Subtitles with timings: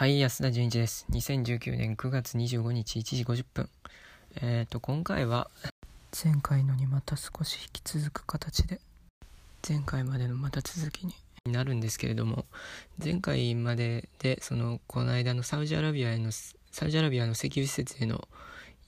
[0.00, 1.04] はい、安田純一です。
[1.10, 3.68] 2019年9月25日1時50分。
[4.40, 5.50] えっ、ー、と、今回は、
[6.24, 8.80] 前回のにまた少し引き続く形で、
[9.68, 11.12] 前回までのまた続きに
[11.52, 12.46] なるんですけれども、
[13.04, 18.26] 前回までで、その、この間のサウジアラビアへの、サウジアラビアの石油施設への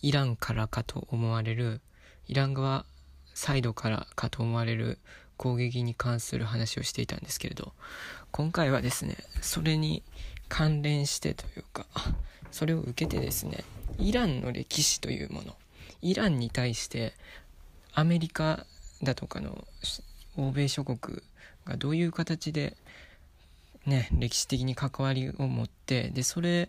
[0.01, 1.83] イランからかと思われる、
[2.27, 2.87] イラン側
[3.35, 4.99] サイドからかと思われる
[5.37, 7.75] 攻撃に関する話をしていたんですけれど、
[8.31, 10.03] 今回はですね、それに
[10.53, 11.87] 関連してというか
[12.53, 13.65] それを受けてですね
[13.99, 15.57] イランの歴史というもの
[16.03, 17.15] イランに対して
[17.95, 18.67] アメリカ
[19.03, 19.67] だとかの
[20.37, 21.23] 欧米諸国
[21.65, 22.77] がどういう形で
[23.87, 26.69] ね歴史的に関わりを持ってでそれ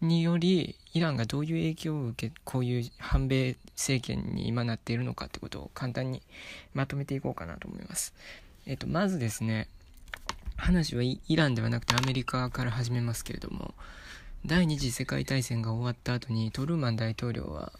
[0.00, 6.20] によりイランがどういう影響を受けこういう反米政権に今なっているのかってことを簡単に
[6.74, 8.12] まとめていこうかなと思います。
[8.66, 9.68] えっと、まずですね
[10.60, 13.74] 話はイランではなくてアメリカから始めますけれども
[14.46, 17.72] 第二次世界大戦が終わった後にトルーマン大統領は、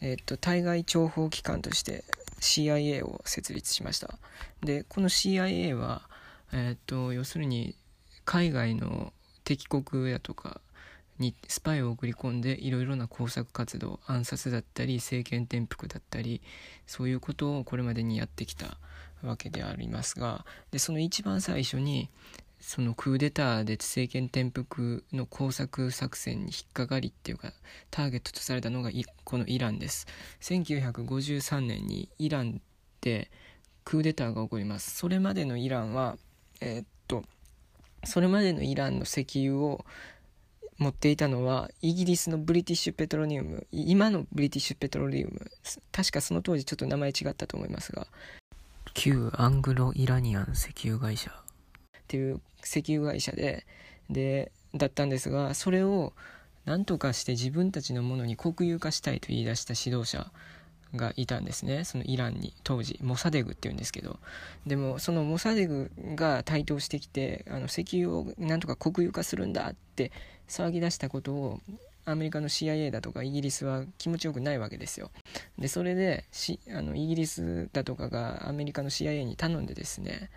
[0.00, 2.04] えっと、対外諜報機関として
[2.40, 4.18] CIA を設立しました。
[4.62, 6.02] でこの CIA は、
[6.52, 7.76] えっと、要するに
[8.24, 9.12] 海外の
[9.44, 10.60] 敵国だとか
[11.20, 16.40] にスパイを送り込んでいろいろな工作活動暗殺だったり政権転覆だったり
[16.86, 18.78] そういうことをこれまでにやってきた
[19.22, 22.08] わけでありますがでその一番最初に
[22.60, 27.52] そのクーデターで政権転覆の工作作戦に引っかかりっていうか
[27.90, 28.90] ターゲットとされたのが
[29.24, 30.06] このイランです。
[30.42, 32.60] 1953年にイラン
[33.00, 33.30] で
[33.84, 34.94] クーデターが起こります。
[34.94, 36.18] それまでのイランは
[36.60, 37.24] えー、っと
[38.04, 39.84] それまでのイランの石油を
[40.80, 43.66] 持っていたのはイギリスのブリティッシュペトロリウム。
[43.70, 45.50] 今のブリティッシュペトロリウム。
[45.92, 48.06] 確かその当時ちょっと名前違ったと思いますが。
[48.94, 51.30] 旧アングロ・イラニアン石油会社。
[51.30, 53.66] っていう石油会社で
[54.08, 56.14] でだったんですがそれを
[56.64, 60.32] 何とかして自分たちのものに国有化したいと言い出した指導者
[60.94, 61.84] がいたんですね。
[61.84, 64.18] そのイランに当時モサデグっていうんですけど。
[64.66, 70.12] でもそのモサデグが台頭してきてあの石油をなんとか国有化するんだって
[70.48, 71.60] 騒ぎ出したことを
[72.04, 75.10] アメリカの CIA だとかイギリスは気持ちよくないわけですよ。
[75.58, 80.30] でそれでしあのイギリスだとかがアメリカの CIA に頼んでですね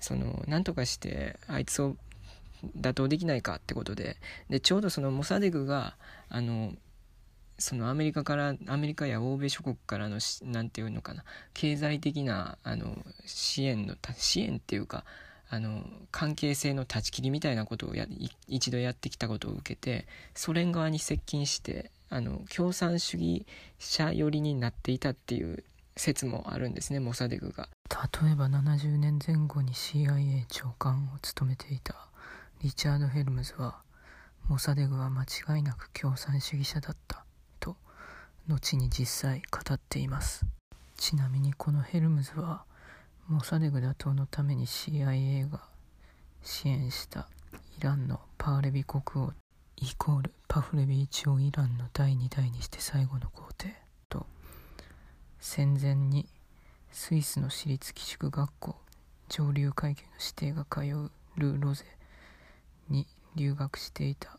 [0.00, 1.96] その何とかしてあいつを
[2.76, 4.16] 打倒できないかってことで。
[4.48, 5.96] でちょうどそのモサデグが
[6.28, 6.74] あの
[7.58, 11.24] そのアメリカからアメリカや欧米諸国からの何て言うのかな
[11.54, 12.96] 経済的なあの
[13.26, 15.04] 支援の支援っていうか
[15.50, 18.06] あの関係性の断ち切りみたいなことをや
[18.46, 23.46] 一度やってきたことを受けてソ連側に接近してあの共産主義
[23.78, 25.64] 者寄りになっていたっていう
[25.96, 27.68] 説もあるんですねモサデグが。
[28.22, 31.94] 例えば70年前後に CIA 長官を務めていた
[32.62, 33.80] リチャード・ヘルムズは
[34.46, 37.27] モサデグは間違いなく共産主義者だった。
[38.48, 40.46] 後に実際語っています。
[40.96, 42.64] ちなみにこのヘルムズは
[43.28, 45.60] モサデグ打倒のために CIA が
[46.42, 47.28] 支援した
[47.78, 49.32] イランのパーレビ国王
[49.76, 53.74] イコールパフレビ一応イランの第2代にして最後の皇帝
[54.08, 54.26] と
[55.38, 56.26] 戦前に
[56.90, 58.76] スイスの私立寄宿学校
[59.28, 61.84] 上流階級の指定が通うル・ロゼ
[62.88, 64.38] に留学していた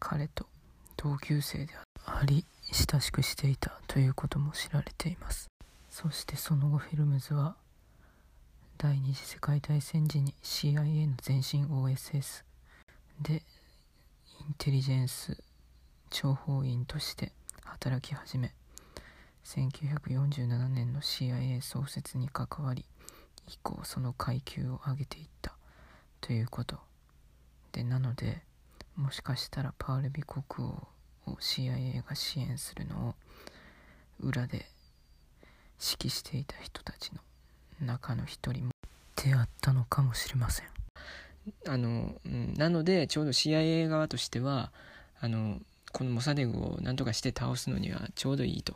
[0.00, 0.46] 彼と
[0.96, 1.74] 同級生で
[2.06, 5.48] あり親しくしていたということも知られています。
[5.90, 7.56] そしてその後フィルムズは
[8.76, 12.44] 第二次世界大戦時に CIA の前身 OSS
[13.22, 13.42] で
[14.40, 15.42] インテリジェンス
[16.10, 17.32] 諜報員として
[17.64, 18.54] 働き始め
[19.44, 22.84] 1947年の CIA 創設に関わり
[23.48, 25.54] 以降その階級を上げていった
[26.20, 26.76] ということ。
[27.72, 28.42] でなので
[28.94, 30.86] もしかしたらパーレビ国王
[31.32, 33.14] を CIA が支援するのを
[34.20, 34.66] 裏で
[35.80, 37.20] 指揮していた人たちの
[37.86, 38.70] 中の一人も
[39.16, 40.66] 出会ったのかもしれません。
[41.66, 44.72] あの、なのでちょうど CIA 側としては
[45.20, 45.60] あの
[45.92, 48.74] このモサデグを何とかして倒すのにはちょうどいいと。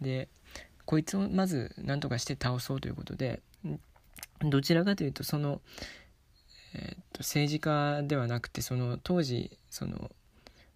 [0.00, 0.28] で
[0.84, 3.42] こいつをまず何とかして倒そうということで
[4.40, 5.60] どちらかというとその、
[6.74, 10.10] えー、っと政治家ではなくてその当時その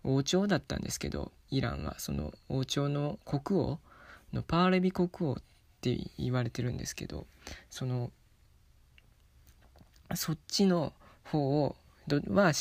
[0.05, 3.79] 王朝だったんですけどイランはその王朝の国王
[4.33, 5.37] のパーレビ国王っ
[5.81, 7.27] て言われてるんですけど
[7.71, 8.11] その
[10.15, 10.93] そっちの
[11.25, 11.77] 方を
[12.31, 12.53] は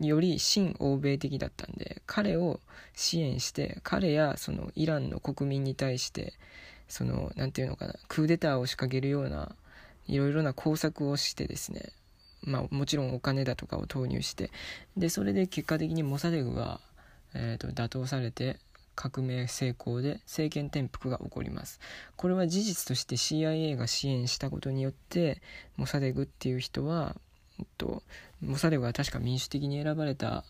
[0.00, 2.60] より親欧米的だったんで彼を
[2.94, 6.34] 支援して彼やそのイランの国民に対して
[6.88, 9.56] その何て言うのかなクーデターを仕掛けるような
[10.06, 11.90] いろいろな工作をしてですね
[12.44, 14.50] まあ、もちろんお金だとかを投入して
[14.96, 16.80] でそれで結果的にモサデグは、
[17.34, 18.58] えーと、打倒されて
[18.94, 21.80] 革命成功で政権転覆が起こります。
[22.16, 25.42] これは事実として CIA が支援したことによって
[25.76, 27.16] モサデグっていう人は、
[27.58, 28.02] えっと、
[28.40, 30.44] モサデグは確か民主的に選ばれた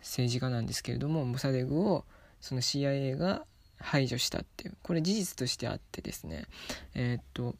[0.00, 2.04] 政治家なんですけれどもモサデグを
[2.40, 3.44] その CIA が
[3.78, 6.46] 排除したっていうこれ事実としてあってですね
[6.94, 7.54] えー、っと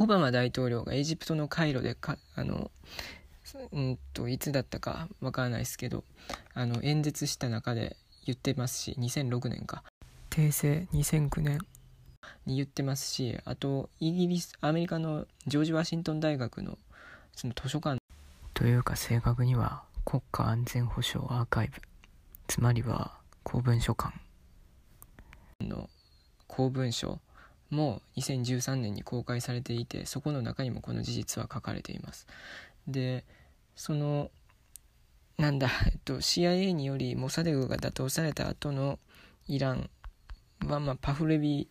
[0.00, 2.70] オバマ大統領がエジプトのカイロでかあの
[3.72, 6.04] うんといつだったかわからないですけど
[6.54, 9.82] あの演説した中で言ってますし2006年か。
[10.30, 11.58] 訂正2009年
[12.46, 16.78] に言ってますしあとイギリスアメリカのジョージ・ワシントン大学の
[17.34, 17.98] その図書館。
[18.54, 21.82] というか正確には国家安全保障アーカイブ。
[22.46, 24.14] つまりは公文書館。
[25.60, 25.90] の
[26.46, 27.18] 公文書
[27.70, 32.26] も2013年に公開されていてそこの中にもこの事実は書かれています。
[32.86, 33.24] で
[33.76, 34.30] その
[35.38, 38.98] なんだ、 えっと、CIA によりモサデグが打倒された後の
[39.46, 39.88] イラン
[40.66, 41.68] は、まあ、パフレビ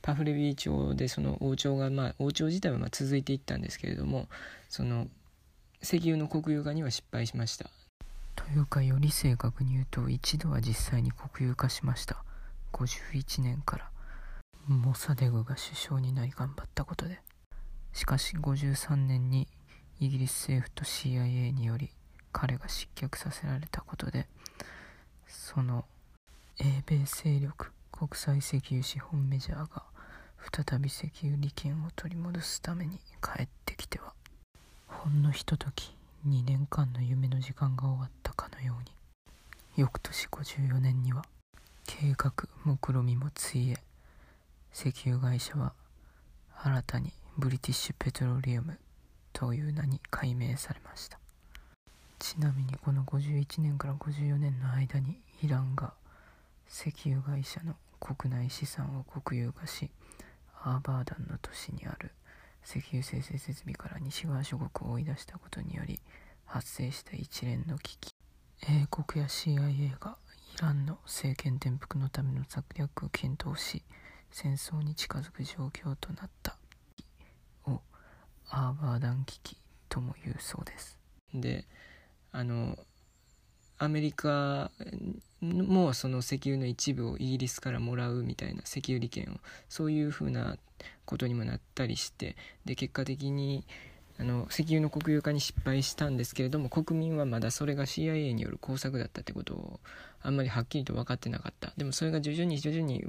[0.00, 4.28] パフレビ朝でその王朝が、まあ、王朝自体はま続いていったんですけれども
[4.68, 5.08] その
[5.82, 7.70] 石油の国有化には失敗しました。
[8.36, 12.22] というかより正確に言うと一度は実際に国有化しました。
[12.72, 13.93] 51年から。
[14.66, 17.20] モサデグが首相になり頑張ったことで
[17.92, 19.46] しかし53年に
[20.00, 21.90] イギリス政府と CIA により
[22.32, 24.26] 彼が失脚させられたことで
[25.26, 25.84] その
[26.58, 29.82] 英米勢力国際石油資本メジャーが
[30.52, 34.12] 再び石油利権を取り戻すために帰ってきては
[34.86, 35.94] ほんのひととき
[36.26, 38.92] 2年間の夢の時間が終わったかのように
[39.76, 41.24] 翌年54年には
[41.86, 42.32] 計画
[42.64, 43.76] 目論みもついえ
[44.76, 45.72] 石油会社は
[46.64, 48.76] 新たにブリティッシュペトロリウム
[49.32, 51.20] という名に改名されました。
[52.18, 55.94] ちなみにこの51年から54年の間にイランが
[56.68, 59.90] 石油会社の国内資産を国有化し
[60.60, 62.10] アーバーダンの都市にある
[62.66, 66.00] 石油生成設備から西側諸国を追い出したことにより
[66.46, 68.12] 発生した一連の危機。
[68.68, 70.16] 英国や CIA が
[70.58, 73.84] イランの政権転覆のための策略を検討し
[74.34, 76.56] 戦争に近づく状況となった。
[77.66, 77.80] を
[78.50, 79.56] アーバーダン危機
[79.88, 80.98] とも言うそうです。
[81.32, 81.64] で
[82.32, 82.76] あの
[83.78, 84.72] アメリカ
[85.40, 90.56] もその石油の一部をイギリスからもらうみたいな石油利権をそういうふうな
[91.04, 92.34] ことにもなったりして
[92.64, 93.64] で結果的に
[94.18, 99.80] あの石油の国有化に失敗したんですけれども国民はまだそれが CIA による工作だったってことを
[100.22, 101.72] あんまりはっきりと分かってなかった。
[101.76, 103.06] でもそれが徐々に徐々に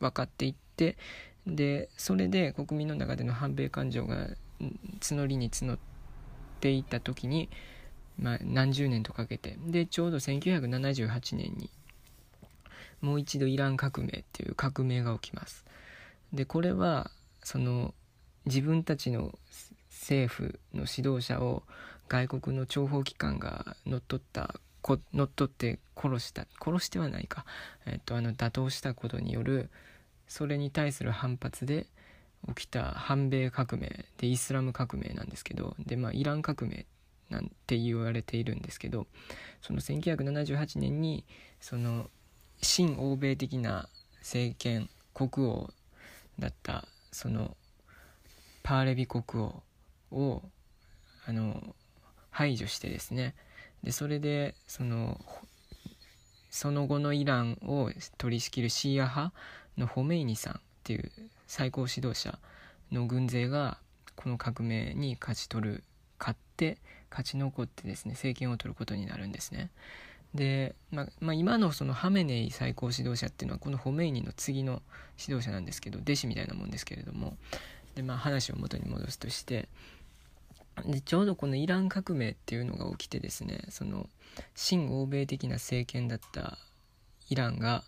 [0.00, 0.96] 分かっていって
[1.46, 4.28] でそれで国民の中での反米感情が
[5.00, 5.78] 募りに募っ
[6.60, 7.48] ていった時に、
[8.18, 11.70] まあ、何十年とかけてでちょうど1978年に
[13.00, 15.64] もう一度イラン革命っていう革命が起きます。
[16.32, 17.10] でこれは
[17.42, 17.94] その
[18.46, 19.38] 自分たちの
[19.90, 21.62] 政府の指導者を
[22.08, 24.54] 外国の諜報機関が乗っ取った
[25.14, 27.46] 乗っ取って殺した殺してはないか、
[27.86, 29.70] えっと、あの打倒したことによる
[30.28, 31.86] それに対する反発で
[32.48, 36.86] 起きた反米革命でイスラム革命なんですけどで、まあ、イラン革命
[37.30, 39.06] なんて言われているんですけど
[39.62, 41.24] その1978年に
[41.60, 42.10] その
[42.60, 43.88] 親欧米的な
[44.20, 45.70] 政権国王
[46.38, 47.56] だったその
[48.62, 49.62] パーレビ国王
[50.10, 50.42] を
[51.26, 51.74] あの
[52.30, 53.34] 排除してですね
[53.82, 55.20] でそれでその
[56.50, 59.32] その後のイランを取り仕切るシーア派
[59.78, 61.10] のホメイニさんっていう
[61.46, 62.38] 最高指導者
[62.92, 63.78] の軍勢が
[64.16, 65.84] この革命に勝ち取る
[66.18, 66.78] 勝って
[67.10, 69.70] 勝ち残ってですね政権を取ることになるんですね。
[70.34, 74.82] で、まあ、まあ、今のそのハメネイ最高指導者っていうのはこのホメイニの次の
[75.18, 77.36] 指導者なんですけど弟子みたいなもんですけれども
[77.94, 79.68] で、まあ、話を元に戻すとして
[80.86, 84.08] でちょうどこのイラン革命っていうのが起きてですねその
[84.56, 86.58] 親欧米的な政権だった
[87.30, 87.84] イランが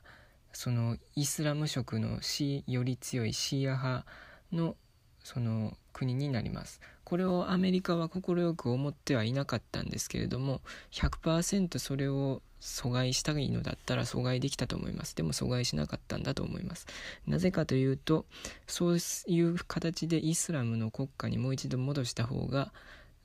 [0.57, 4.07] そのイスラム色のシより強いシーア派
[4.53, 4.75] の
[5.23, 6.81] その国になります。
[7.05, 15.15] これをアメリカは快く思ってはいなかったんですけれども100%それを阻害したいのだったら阻害できたと思います。
[15.15, 16.87] でも阻害しなかったんだと思います。
[17.27, 18.25] なぜかというと
[18.67, 22.73] そういう形でイスラムの国家にもう一度戻した方が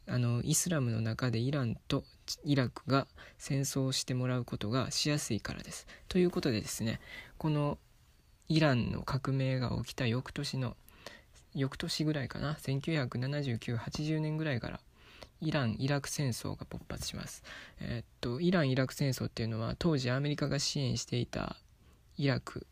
[0.06, 2.04] あのイスラムの中でイランと
[2.44, 3.08] イラクが
[3.38, 5.88] 戦争をしてもらうことがしやすいからです。
[6.08, 7.00] ということでですね
[7.38, 7.78] この
[8.48, 10.76] イランの革命が起きた翌年の
[11.56, 14.80] 翌年ぐらいかな197980年ぐらいから
[15.42, 17.44] イラン・イラク戦争が勃発します、
[17.80, 21.58] えー、っとイラン・イラク戦争っていうのは当時アメリカが支援していた
[22.18, 22.68] イラク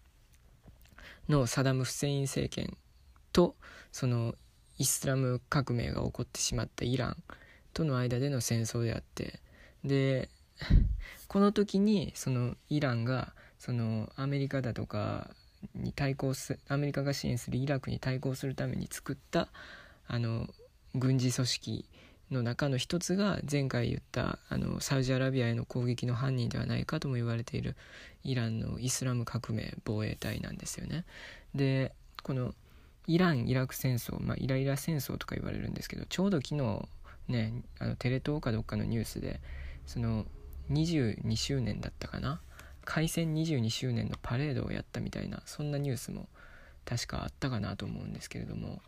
[1.28, 2.78] のサダム・フセイン政権
[3.34, 3.56] と
[3.92, 4.36] その
[4.78, 7.18] イスラム革命が起こってしまったイラン
[7.74, 9.40] との間での戦争であって
[9.84, 10.30] で
[11.28, 15.30] この時にそのイランがそのアメリカだとか
[15.76, 19.50] に対抗すアメリカが支援するイラクに対抗するために作った
[20.08, 20.48] あの
[20.96, 21.86] 軍事組織
[22.32, 27.76] の中の一つが前回言ったあのサウジアラビアへの攻撃の犯人ではないかとも言われている
[28.24, 31.06] イランのイスラム革命防衛隊なんですよね。
[31.56, 31.94] で
[32.24, 32.54] この
[33.08, 36.88] イラン・イラク戦争、まあ、イライラ戦争とか言われるんですけどちょうど昨日
[37.28, 39.40] ねあのテレ東かどっかのニュースで
[39.90, 40.28] その
[40.70, 42.40] 22周年だったかな？
[42.86, 46.30] 開戦22周年のパレードをやったみたいなそんなニュースも
[46.86, 48.82] 確かあったかなと思うんですけれども。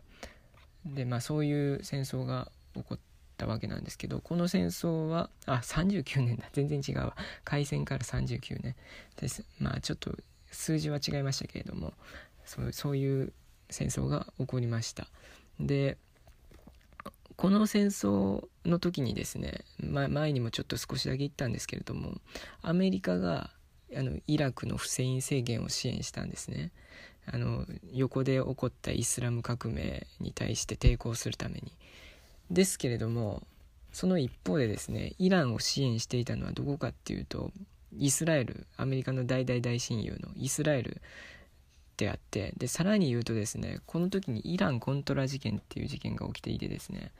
[0.86, 2.98] でまあそういう戦争が起こっ
[3.36, 6.48] たわけなんですけどこの戦争はあ39年だ。
[6.52, 7.16] 全然違うわ。
[7.42, 8.76] 開戦から39年。
[9.16, 9.44] です。
[9.58, 10.16] まあちょっと
[10.52, 11.94] 数字は違いましたけれども
[12.44, 13.32] そうそういう
[13.70, 15.08] 戦争が起こりました。
[15.58, 15.98] で
[17.42, 22.18] この戦争の時にですね、ま、前にもちょっと少しだけ言ったんですけれども
[22.62, 23.50] アメリカが
[23.96, 26.70] あのイラクのフセイン政権を支援したんですね。
[27.26, 31.72] あの横で起こったイスラム革命に対して抵抗するために。
[32.48, 33.42] ですけれども
[33.90, 37.50] その一方でですねイランを支援していたのはどこかっていうと
[37.98, 41.02] イスラエルアメリカの大大大親友のイスラエル
[42.02, 47.12] であってでさらに言うとですねこの時にイランコントラ事件っていう事件が起きていてですね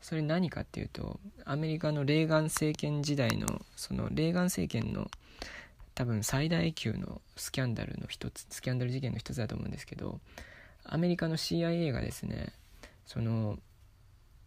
[0.00, 5.10] それ何かっていうとアメリカのレーガン政権時代のそのレーガン政権の
[5.94, 10.18] 多分最大級のスキャンダルの一つスキャンダル事件の一つだと思うんですけど
[10.84, 12.54] アメリカの CIA がですね
[13.04, 13.58] その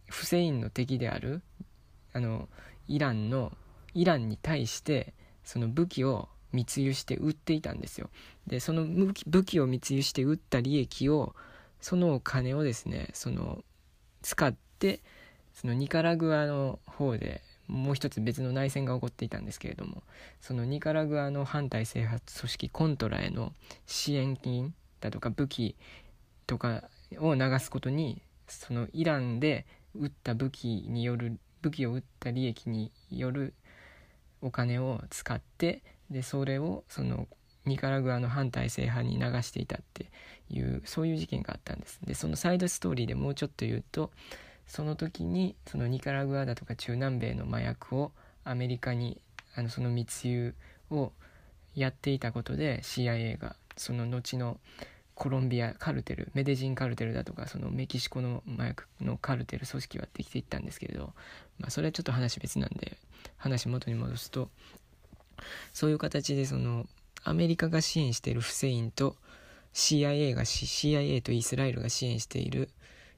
[0.08, 1.40] フセインの敵である
[2.12, 2.48] あの
[2.88, 3.52] イランの
[3.94, 8.08] イランに対してその武器を密輸して売っていたんですよ。
[8.46, 11.34] でその武器を密輸して売った利益を
[11.80, 13.62] そのお金をですねその
[14.22, 15.00] 使って
[15.52, 20.02] そのニカラグアの方でもう一つ別の内戦が起こっていたんですけれども
[20.40, 23.52] そのニカラグアの反体制派組織コントラへの
[23.86, 25.76] 支援金だとか武器
[26.46, 26.84] とか
[27.18, 33.54] を流すことにそのイランで撃った武器による武器を撃った利益による
[34.42, 37.28] お金を使ってでそれをその
[37.64, 40.10] ニカラグアの反体制派に流していたって
[40.50, 41.98] いうそういう事件があったんです。
[42.04, 44.10] でそのサイドストーリーでもうちょっと言うと
[44.66, 48.12] その時にそのニカラグアだとか中南米の麻薬を
[48.44, 49.20] アメリカに
[49.54, 50.54] あのその密輸
[50.90, 51.12] を
[51.74, 54.58] やっていたことで CIA がその後の
[55.14, 61.12] コロンビアカルテルメデジンカルテルだとかそのメキシコの麻薬のカルテル組織はできていったんですけれど、
[61.58, 62.96] まあ、それはちょっと話別なんで
[63.36, 64.50] 話元に戻すと
[65.72, 66.86] そういう形でその
[67.24, 69.16] アメリカが支援しているフセインと
[69.72, 72.70] CIA が CIA とイスラエルが支援している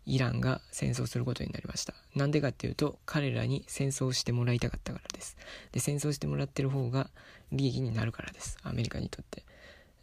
[0.07, 1.93] イランが戦争することになりました。
[2.15, 5.37] なんでかっていうと彼らに戦争してもらいたかったからです。
[5.73, 7.11] で戦争してもらってる方が
[7.53, 8.57] 利益になるからです。
[8.63, 9.43] アメリカにとって。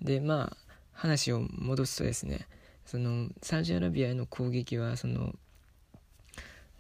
[0.02, 0.58] でまあ
[0.92, 2.48] 話を戻すとですね
[2.86, 5.34] そのサウジアラビアへの攻撃はその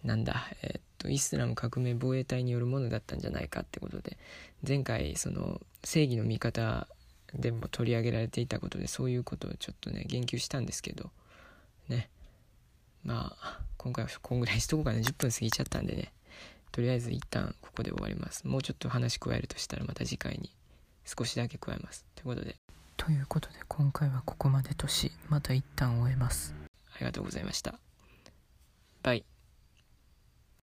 [0.03, 4.17] なんだえー、っとイスラム革命防衛隊によるものだったんじゃないかってことで
[4.67, 6.88] 前回その正義の味方
[7.36, 11.10] でも取り上げられていたことでそういうことをちょっとね言及したんですけど
[11.89, 12.10] ね。
[13.03, 15.00] まあ今回はこんぐらいしとこうかな。
[15.00, 16.13] 10分過ぎちゃったんでね。
[16.72, 18.48] とりあえず一旦ここで終わります。
[18.48, 20.51] もうちょっと話加えるとしたらまた次回に
[21.05, 22.05] 少しだけ加えます。
[22.15, 22.55] ということで。
[22.98, 26.53] ということで今回はここまでとしまた一旦終えます。
[26.95, 27.79] ありがとうございました。
[29.01, 29.25] バイ